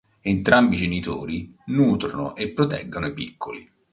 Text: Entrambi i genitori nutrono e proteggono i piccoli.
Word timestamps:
Entrambi 0.21 0.73
i 0.73 0.77
genitori 0.79 1.55
nutrono 1.67 2.35
e 2.35 2.49
proteggono 2.53 3.05
i 3.05 3.13
piccoli. 3.13 3.71